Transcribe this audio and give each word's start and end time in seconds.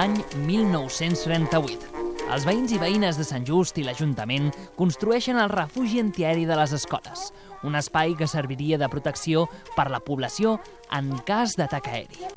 Any 0.00 0.14
1938. 0.46 1.88
Els 2.32 2.44
veïns 2.46 2.70
i 2.72 2.78
veïnes 2.80 3.18
de 3.18 3.24
Sant 3.26 3.44
Just 3.44 3.76
i 3.76 3.84
l'Ajuntament 3.84 4.46
construeixen 4.78 5.36
el 5.42 5.50
refugi 5.52 6.00
antiaeri 6.00 6.46
de 6.48 6.56
les 6.56 6.72
escoles, 6.72 7.26
un 7.66 7.76
espai 7.76 8.14
que 8.16 8.30
serviria 8.30 8.78
de 8.80 8.88
protecció 8.88 9.44
per 9.74 9.90
la 9.92 10.00
població 10.00 10.56
en 10.96 11.10
cas 11.28 11.58
d'atac 11.58 11.90
aeri. 11.90 12.30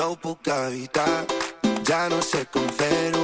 No 0.00 0.14
puc 0.18 0.48
evitar, 0.48 1.41
ja 1.86 2.08
no 2.08 2.22
sé 2.22 2.46
com 2.52 2.66
fer-ho. 2.78 3.22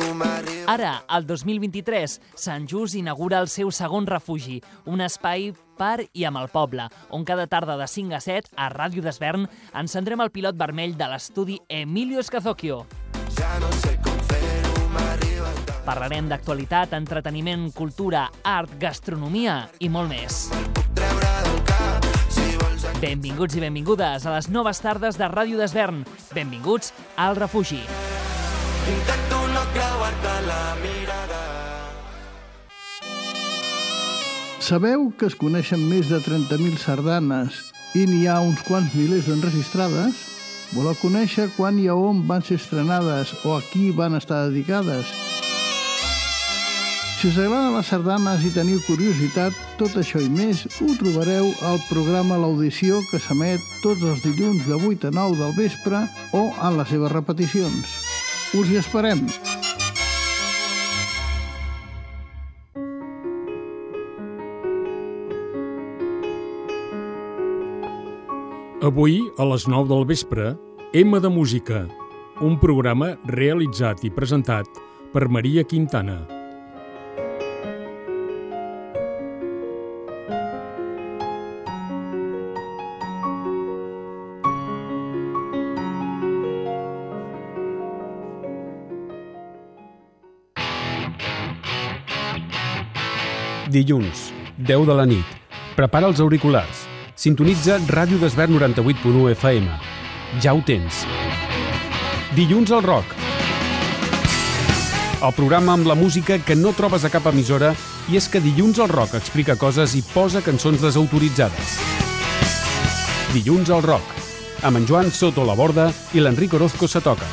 Ara, 0.68 1.02
al 1.09 1.24
2023, 1.24 2.18
Sant 2.36 2.66
Just 2.68 2.95
inaugura 2.95 3.38
el 3.41 3.48
seu 3.48 3.70
segon 3.73 4.04
refugi, 4.06 4.59
un 4.84 5.00
espai 5.00 5.46
per 5.78 6.05
i 6.12 6.27
amb 6.28 6.37
el 6.42 6.50
poble, 6.52 6.84
on 7.09 7.24
cada 7.24 7.47
tarda 7.48 7.78
de 7.80 7.86
5 7.88 8.12
a 8.12 8.20
7, 8.20 8.52
a 8.52 8.69
Ràdio 8.74 9.00
d'Esvern, 9.00 9.47
encendrem 9.80 10.20
el 10.20 10.28
pilot 10.34 10.59
vermell 10.60 10.92
de 10.98 11.09
l'estudi 11.09 11.56
Emilio 11.73 12.20
Escazocchio. 12.20 12.83
Ja 13.38 13.56
no 13.62 13.73
sé 13.80 13.95
com 14.05 14.12
el. 14.36 14.69
Parlarem 15.88 16.28
d'actualitat, 16.28 16.92
entreteniment, 16.92 17.70
cultura, 17.72 18.27
art, 18.45 18.77
gastronomia 18.77 19.62
i 19.80 19.88
molt 19.88 20.12
més. 20.12 20.50
Benvinguts 23.00 23.56
i 23.56 23.64
benvingudes 23.64 24.28
a 24.28 24.36
les 24.36 24.52
noves 24.52 24.84
tardes 24.84 25.16
de 25.16 25.33
Ràdio 25.33 25.56
d'Esvern. 25.56 26.05
Benvinguts 26.36 26.92
al 27.16 27.41
refugi. 27.41 27.80
Intento 28.88 29.38
no 29.55 29.62
creuar-te 29.74 30.34
la 30.47 30.62
mirada. 30.83 31.42
Sabeu 34.61 35.11
que 35.19 35.28
es 35.28 35.37
coneixen 35.37 35.84
més 35.91 36.09
de 36.12 36.20
30.000 36.24 36.80
sardanes 36.80 37.62
i 37.97 38.05
n'hi 38.09 38.27
ha 38.28 38.41
uns 38.44 38.64
quants 38.66 38.92
milers 38.97 39.28
d'enregistrades? 39.28 40.27
Voleu 40.77 40.97
conèixer 41.00 41.48
quan 41.56 41.78
i 41.81 41.86
a 41.89 41.94
on 41.97 42.27
van 42.28 42.44
ser 42.44 42.59
estrenades 42.61 43.33
o 43.44 43.56
a 43.56 43.62
qui 43.70 43.89
van 43.97 44.19
estar 44.19 44.47
dedicades? 44.48 45.09
Si 47.19 47.27
us 47.27 47.39
agraden 47.42 47.75
les 47.75 47.89
sardanes 47.91 48.44
i 48.47 48.53
teniu 48.55 48.78
curiositat, 48.86 49.56
tot 49.81 49.97
això 49.98 50.20
i 50.22 50.28
més 50.31 50.66
ho 50.78 50.92
trobareu 51.00 51.48
al 51.66 51.81
programa 51.89 52.39
L'Audició 52.39 53.00
que 53.09 53.19
s'emet 53.19 53.64
tots 53.83 54.05
els 54.06 54.22
dilluns 54.22 54.69
de 54.69 54.78
8 54.78 55.11
a 55.11 55.16
9 55.16 55.41
del 55.41 55.56
vespre 55.59 56.05
o 56.31 56.44
en 56.53 56.78
les 56.78 56.94
seves 56.94 57.16
repeticions. 57.16 58.08
Us 58.56 58.70
hi 58.72 58.78
esperem! 58.80 59.27
Avui, 68.80 69.19
a 69.36 69.44
les 69.44 69.69
9 69.69 69.92
del 69.92 70.08
vespre, 70.08 70.54
M 70.96 71.20
de 71.20 71.28
Música, 71.28 71.84
un 72.41 72.56
programa 72.56 73.19
realitzat 73.28 74.00
i 74.08 74.14
presentat 74.16 74.80
per 75.12 75.28
Maria 75.28 75.69
Quintana. 75.69 76.38
Dilluns, 93.69 94.33
10 94.56 94.86
de 94.88 94.94
la 94.97 95.05
nit. 95.05 95.33
Prepara 95.77 96.08
els 96.08 96.20
auriculars. 96.24 96.86
Sintonitza 97.19 97.77
Ràdio 97.91 98.16
d'Esvern 98.22 98.55
98.1 98.56 99.33
FM. 99.34 99.69
Ja 100.41 100.55
ho 100.56 100.62
tens. 100.64 101.03
Dilluns 102.37 102.72
al 102.72 102.82
rock. 102.87 103.12
El 105.19 105.34
programa 105.37 105.75
amb 105.75 105.88
la 105.91 105.97
música 105.98 106.38
que 106.38 106.56
no 106.56 106.72
trobes 106.72 107.04
a 107.04 107.10
cap 107.12 107.26
emissora 107.28 107.75
i 108.09 108.16
és 108.16 108.28
que 108.32 108.41
Dilluns 108.41 108.81
al 108.81 108.88
rock 108.88 109.19
explica 109.19 109.59
coses 109.60 109.97
i 109.98 110.03
posa 110.14 110.41
cançons 110.47 110.81
desautoritzades. 110.81 111.76
Dilluns 113.34 113.69
al 113.75 113.84
rock. 113.84 114.16
Amb 114.64 114.81
en 114.81 114.88
Joan 114.88 115.12
Soto 115.12 115.44
la 115.44 115.59
Borda 115.59 115.91
i 116.16 116.25
l'Enric 116.25 116.56
Orozco 116.56 116.88
se 116.88 117.04
toca. 117.04 117.28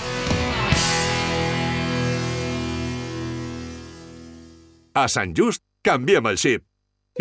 A 4.96 5.10
Sant 5.12 5.34
Just, 5.36 5.65
canviem 5.86 6.26
el 6.26 6.40
xip. 6.42 6.64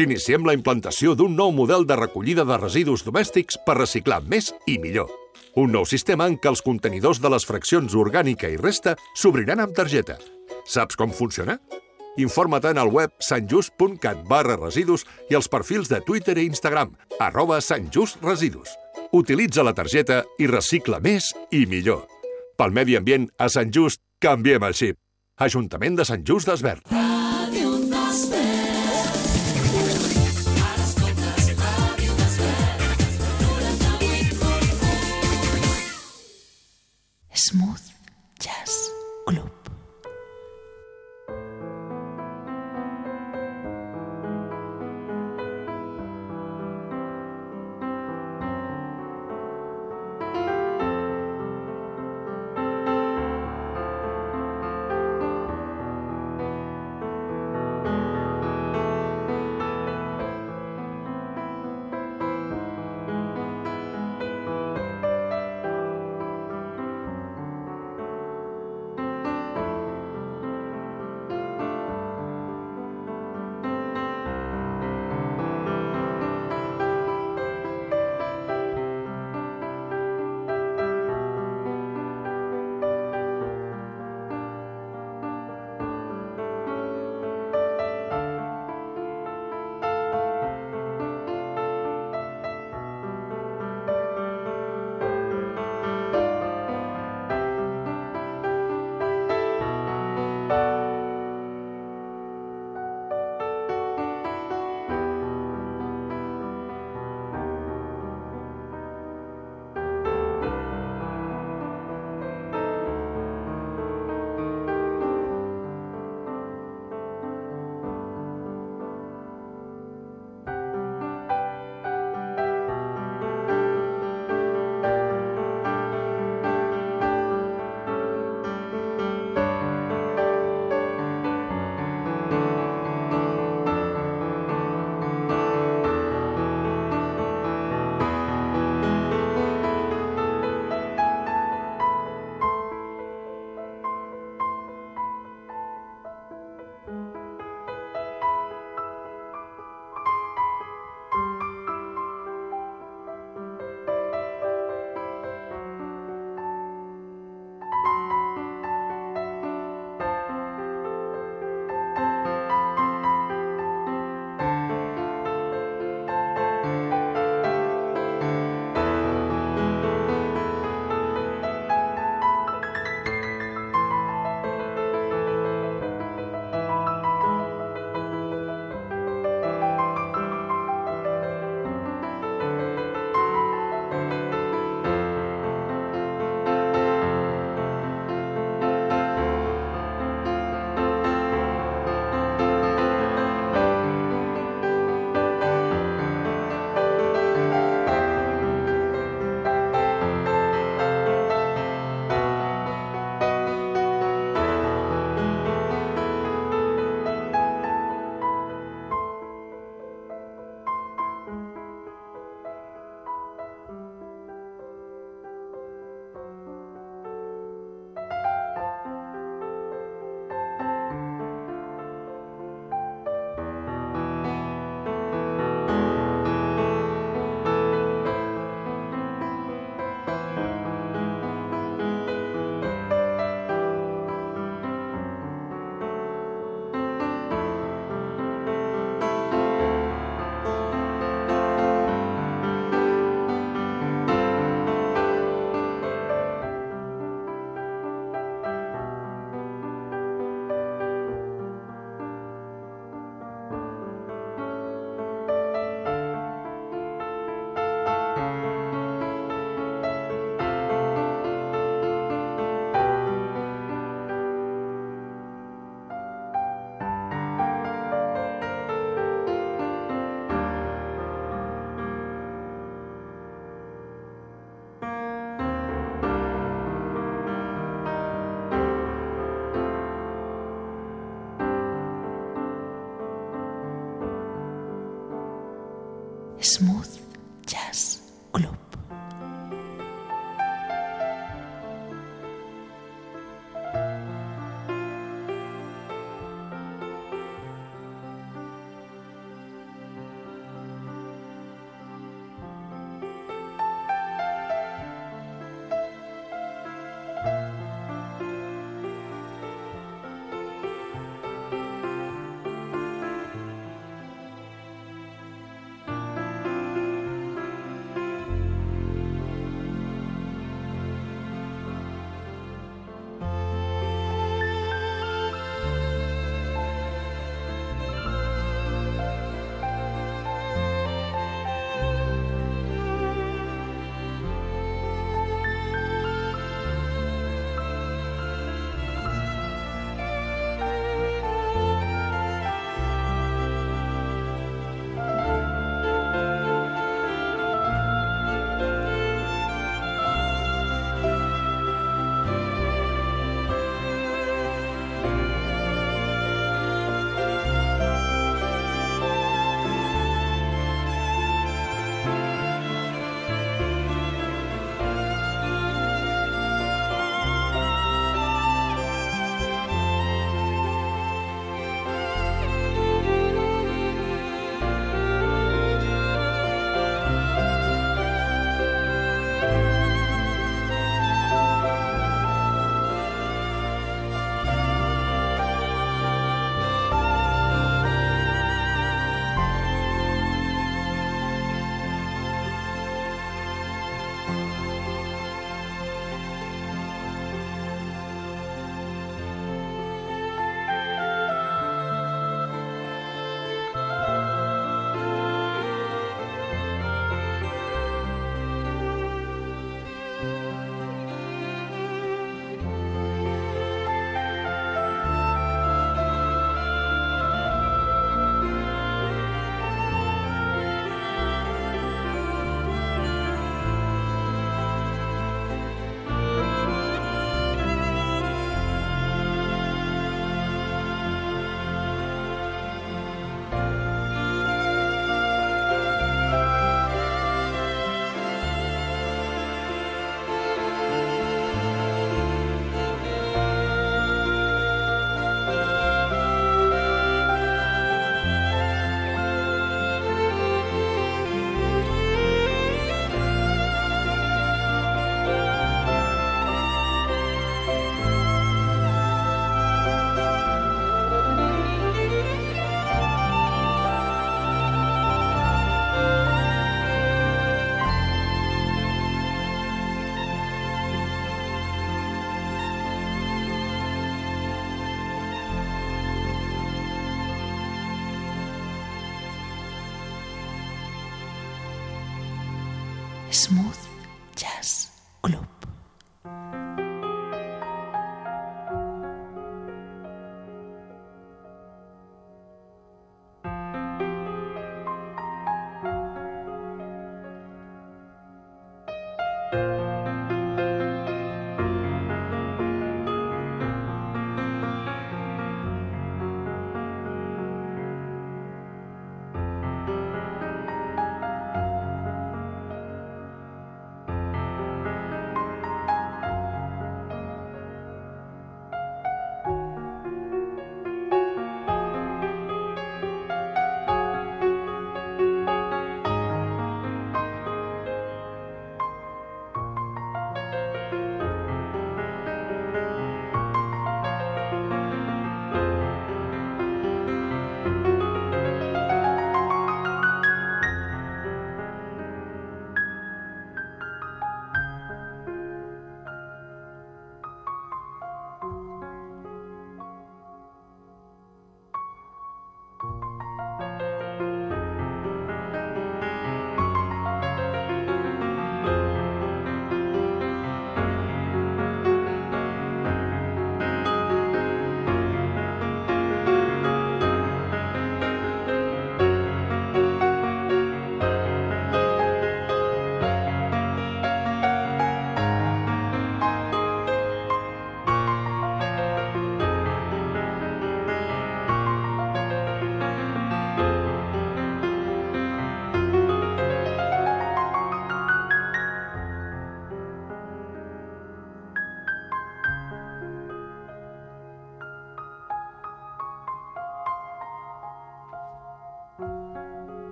Iniciem 0.00 0.46
la 0.48 0.54
implantació 0.56 1.12
d'un 1.14 1.36
nou 1.36 1.52
model 1.52 1.84
de 1.86 1.98
recollida 2.00 2.46
de 2.48 2.56
residus 2.58 3.04
domèstics 3.04 3.58
per 3.66 3.76
reciclar 3.76 4.22
més 4.24 4.50
i 4.66 4.78
millor. 4.80 5.10
Un 5.60 5.70
nou 5.70 5.84
sistema 5.86 6.26
en 6.26 6.38
què 6.40 6.48
els 6.50 6.64
contenidors 6.64 7.20
de 7.22 7.30
les 7.30 7.44
fraccions 7.46 7.94
orgànica 7.94 8.48
i 8.50 8.56
resta 8.58 8.96
s'obriran 9.20 9.60
amb 9.62 9.76
targeta. 9.76 10.16
Saps 10.66 10.96
com 10.96 11.12
funciona? 11.12 11.58
Informa't 12.16 12.78
al 12.80 12.90
web 12.94 13.12
santjust.cat 13.20 14.24
barra 14.30 14.56
residus 14.56 15.04
i 15.28 15.36
els 15.36 15.50
perfils 15.50 15.90
de 15.92 16.00
Twitter 16.06 16.38
i 16.38 16.48
Instagram, 16.48 16.94
arroba 17.20 17.60
santjustresidus. 17.60 18.74
Utilitza 19.12 19.62
la 19.62 19.74
targeta 19.76 20.22
i 20.38 20.48
recicla 20.50 21.02
més 21.04 21.34
i 21.52 21.66
millor. 21.70 22.06
Pel 22.56 22.72
medi 22.74 22.96
ambient, 22.96 23.28
a 23.38 23.50
Sant 23.50 23.74
Just, 23.74 24.00
canviem 24.22 24.64
el 24.64 24.78
xip. 24.78 24.98
Ajuntament 25.38 25.98
de 26.00 26.06
Sant 26.08 26.24
Just 26.26 26.50
d'Esvern. 26.50 27.13
Smooth 37.46 37.90
Jazz 38.40 38.83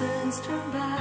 seasons 0.00 0.40
turn 0.40 0.70
back 0.70 0.99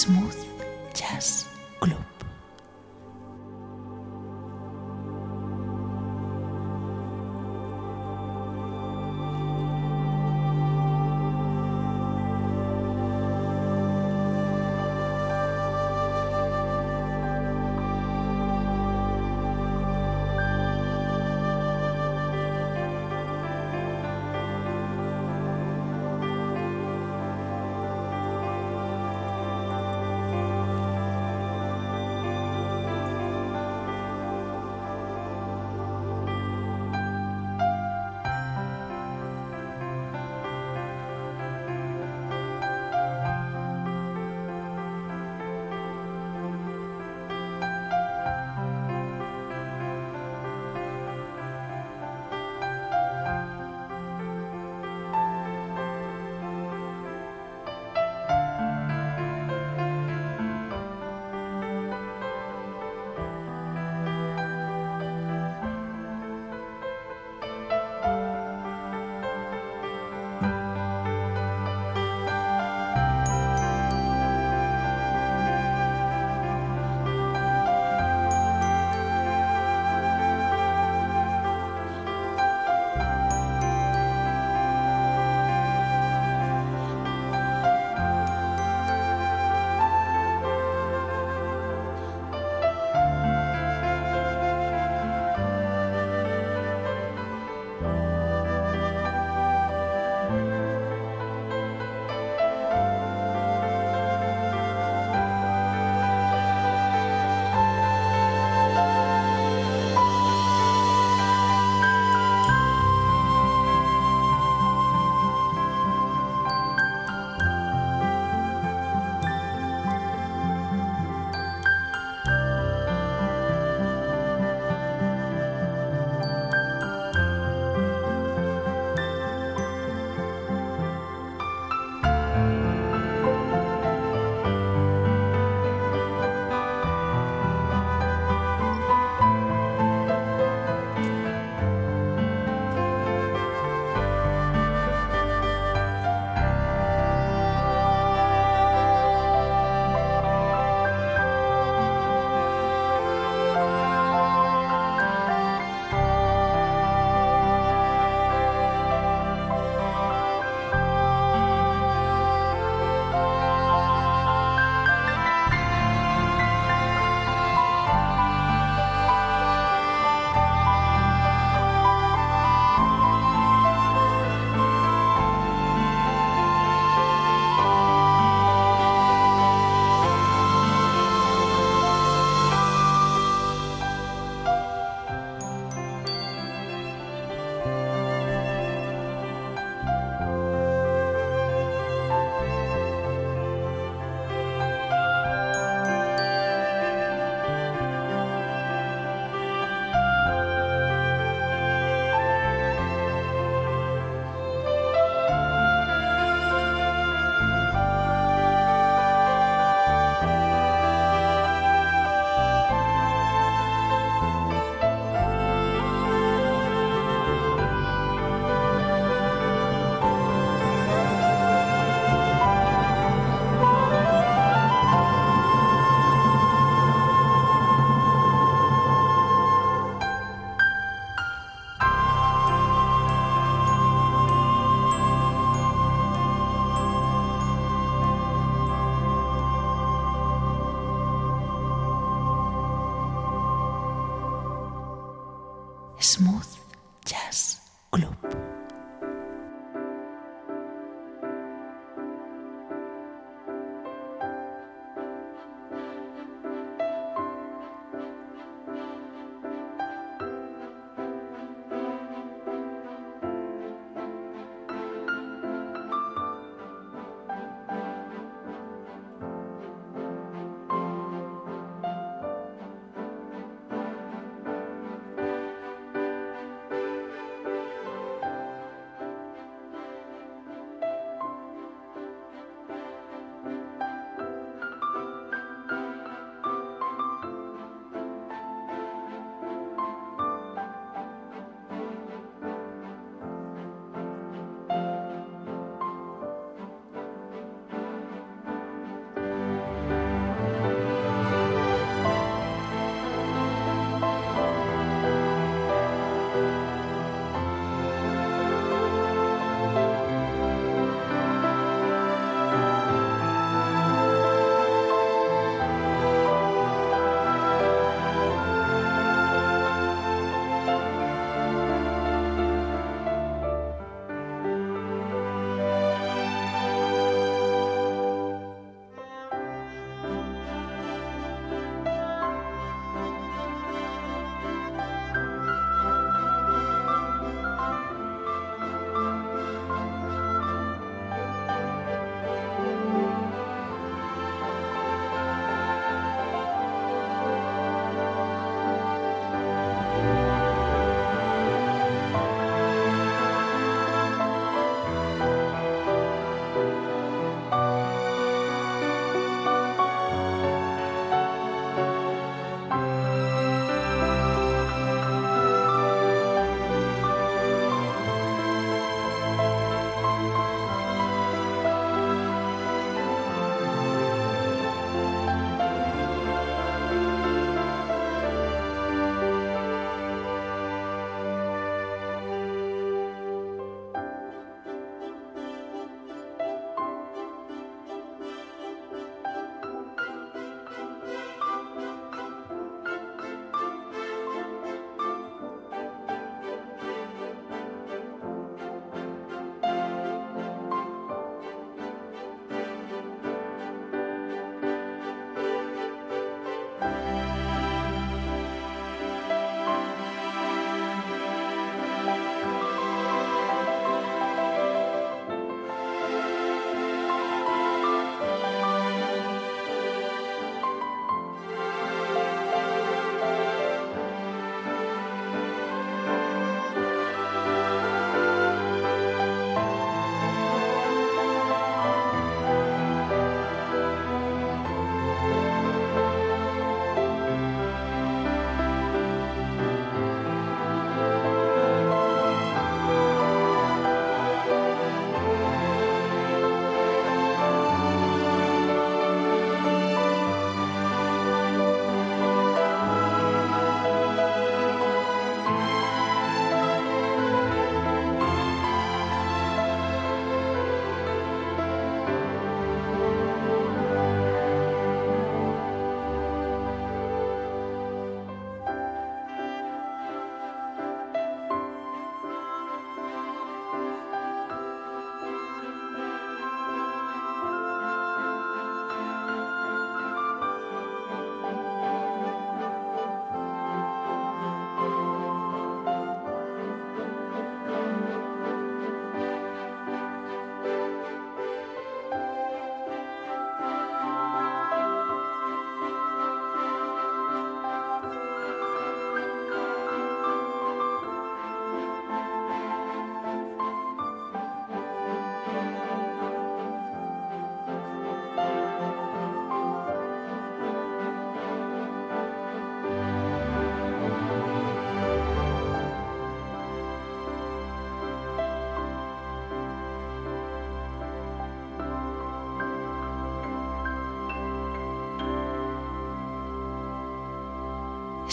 Smooth 0.00 0.46
Jazz 0.94 1.49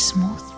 Smooth 0.07 0.56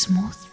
Smooth 0.00 0.49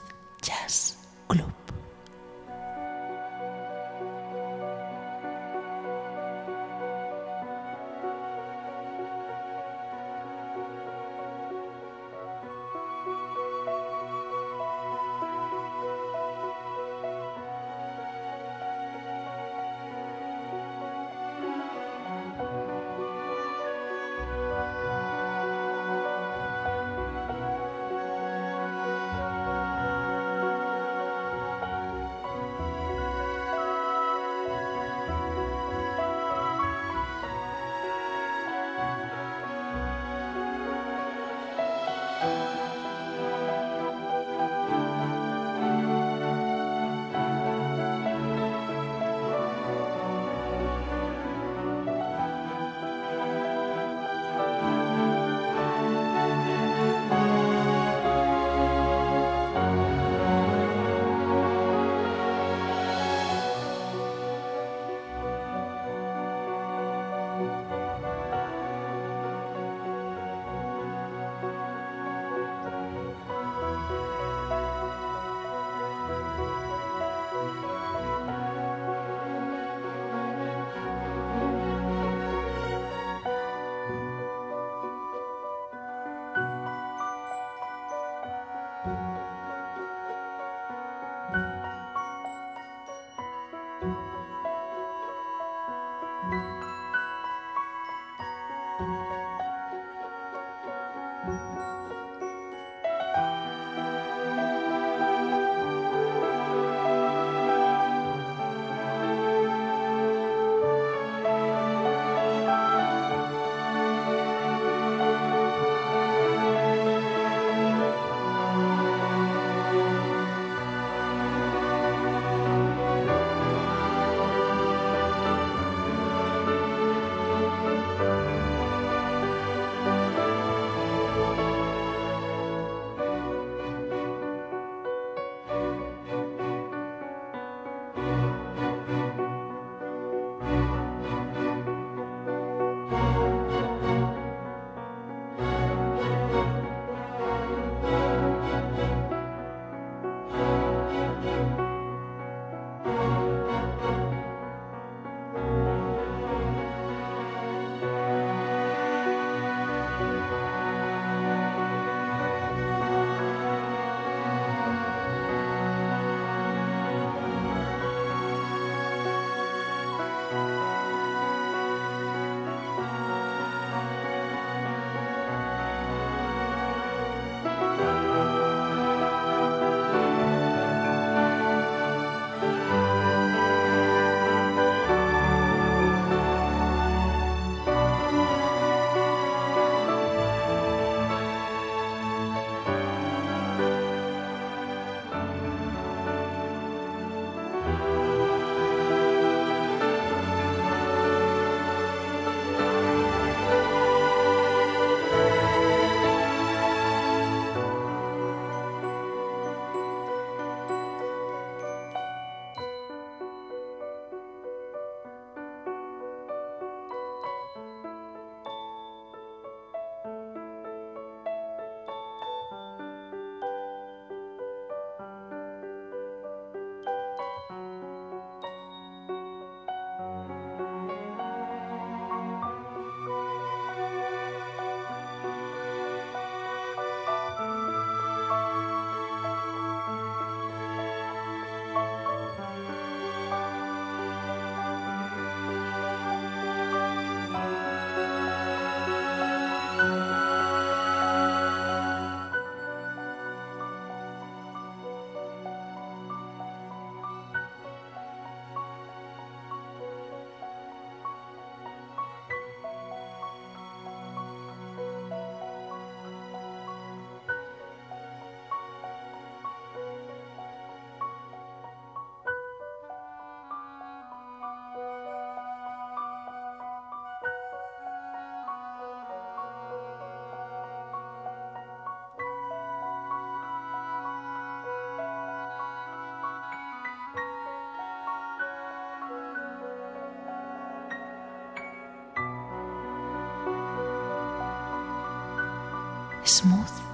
Smooth 296.27 296.86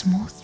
Smooth 0.00 0.39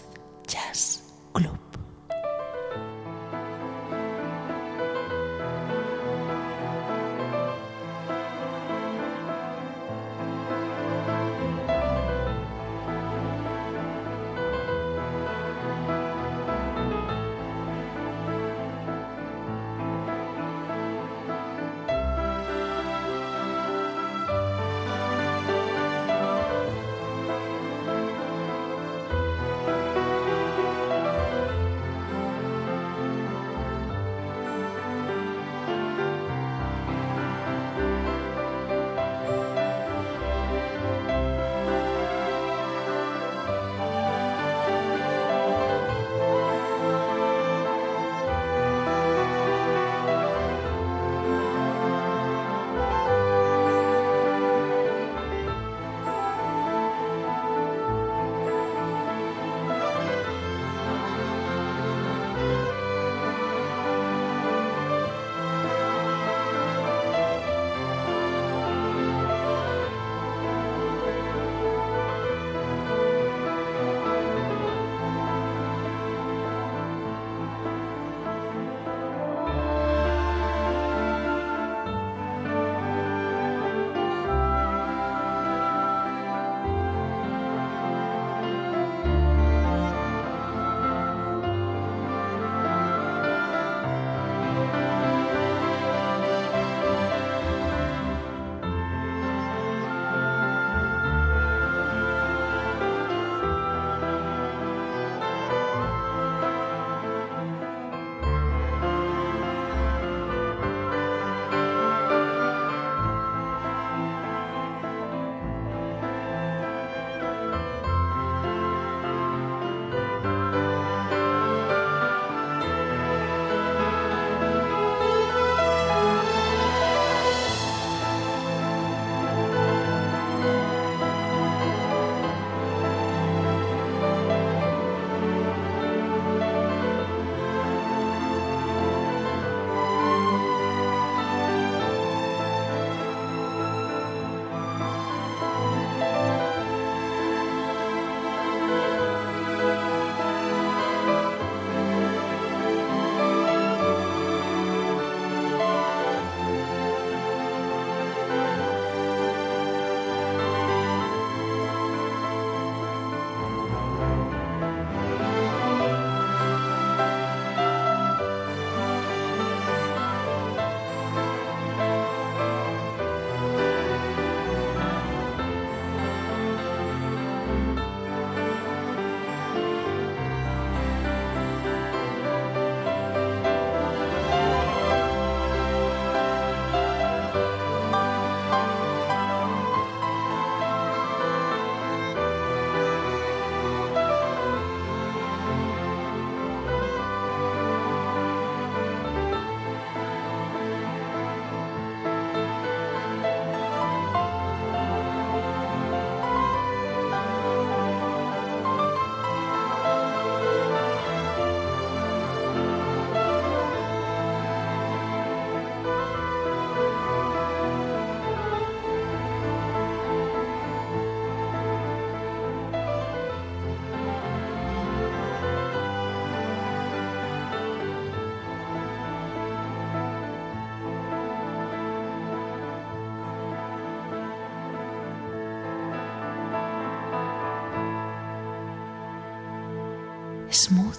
Smooth 240.51 240.99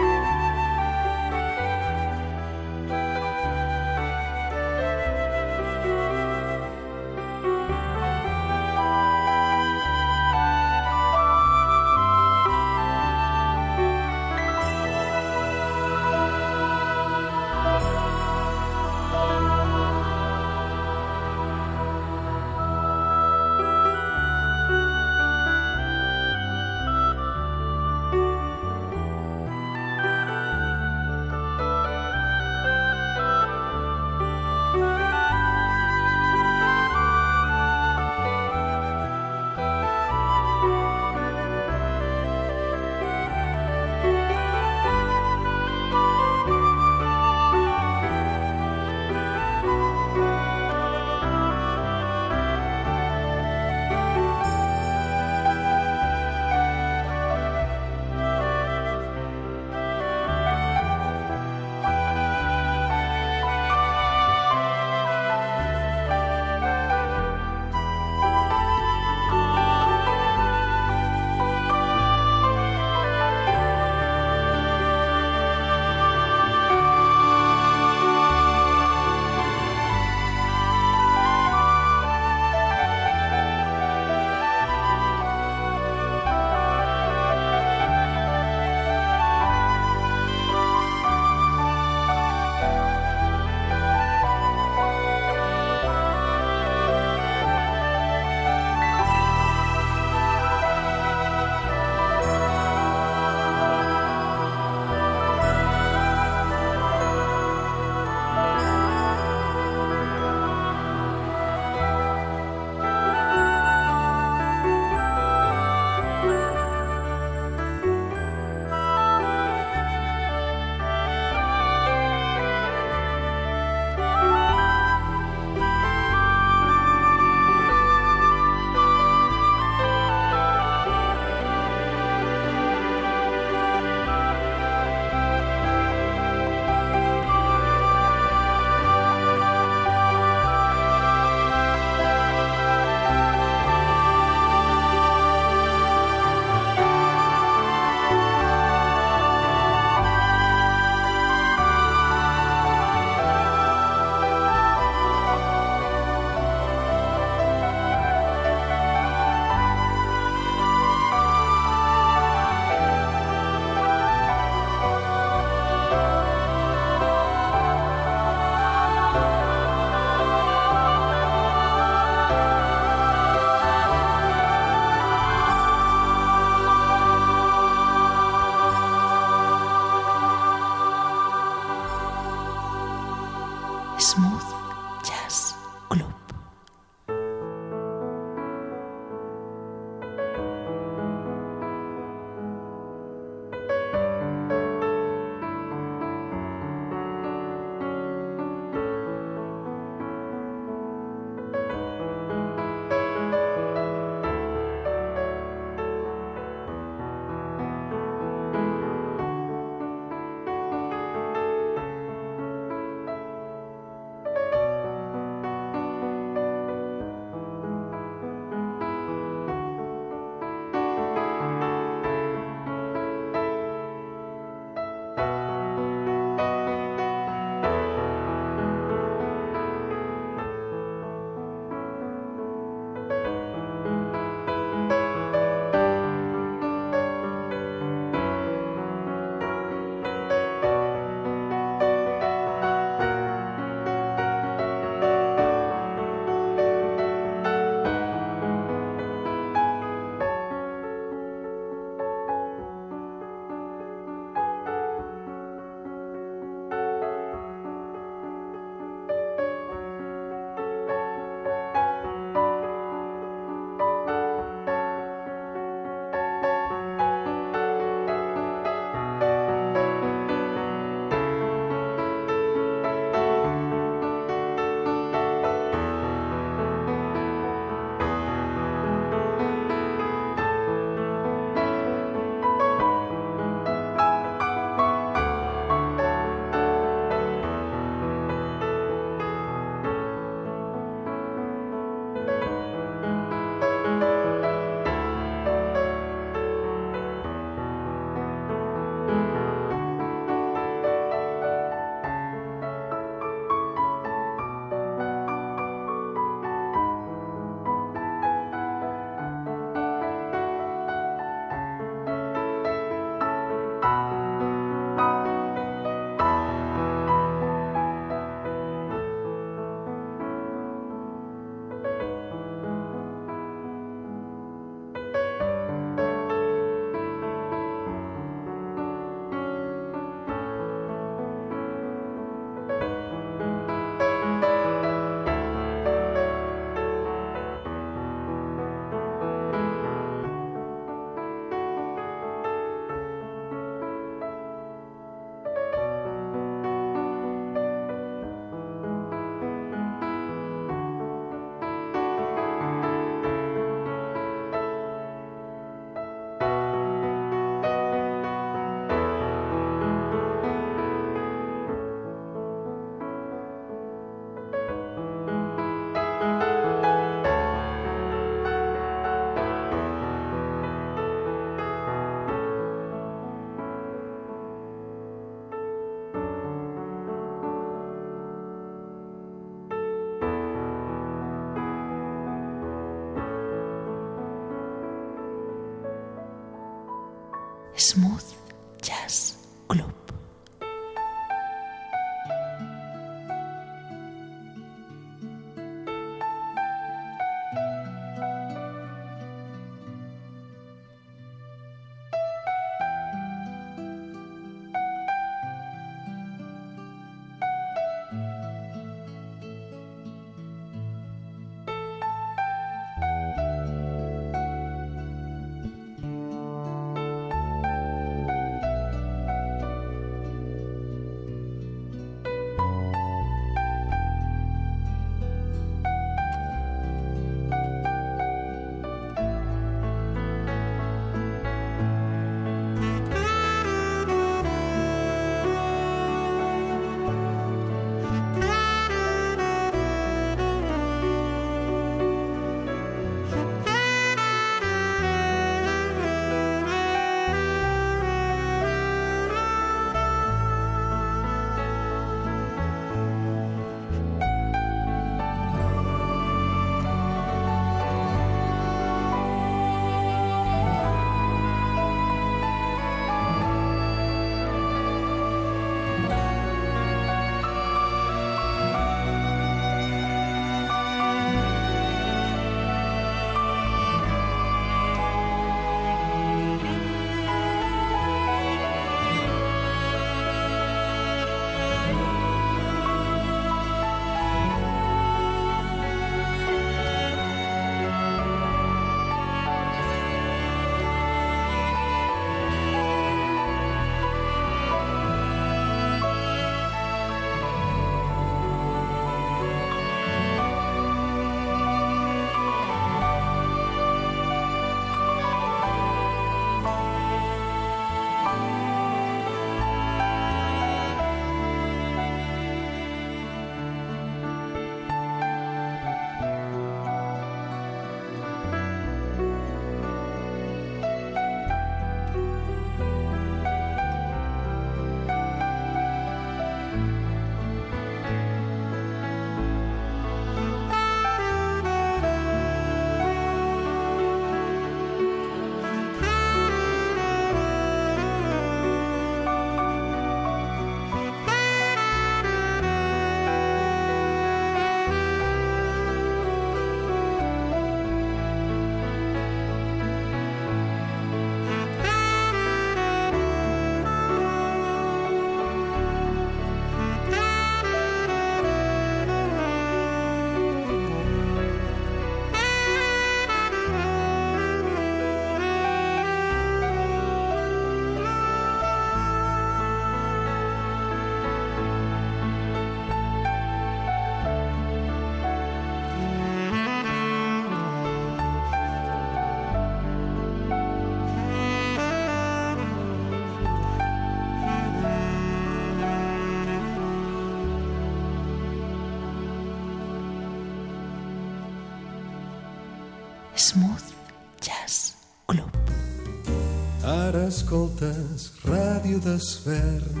escoltes 597.32 598.26
Ràdio 598.44 598.98
d'Esvern. 599.00 600.00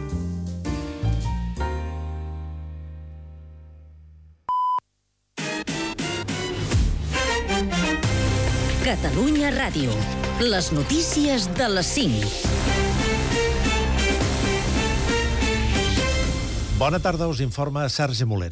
Catalunya 8.84 9.52
Ràdio. 9.54 9.94
Les 10.42 10.72
notícies 10.76 11.48
de 11.56 11.70
les 11.72 11.88
5. 11.96 12.28
Bona 16.82 16.98
tarda, 17.00 17.30
us 17.30 17.40
informa 17.40 17.88
Sergi 17.88 18.26
Molero. 18.26 18.40